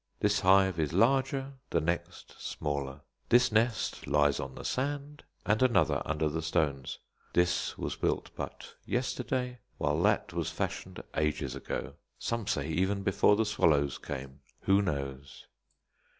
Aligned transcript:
This 0.19 0.39
hive 0.39 0.79
is 0.79 0.93
larger, 0.93 1.57
the 1.69 1.79
next 1.79 2.33
smaller. 2.41 3.01
This 3.29 3.51
nest 3.51 4.07
lies 4.07 4.39
on 4.39 4.55
the 4.55 4.65
sand, 4.65 5.23
and 5.45 5.61
another 5.61 6.01
under 6.05 6.27
the 6.27 6.41
stones. 6.41 6.97
This 7.35 7.77
was 7.77 7.95
built 7.97 8.31
but 8.35 8.73
yesterday, 8.83 9.59
while 9.77 10.01
that 10.01 10.33
was 10.33 10.49
fashioned 10.49 11.03
ages 11.15 11.53
ago, 11.55 11.93
some 12.17 12.47
say 12.47 12.67
even 12.69 13.03
before 13.03 13.35
the 13.35 13.45
swallows 13.45 13.99
came; 13.99 14.39
who 14.61 14.81
knows? 14.81 15.45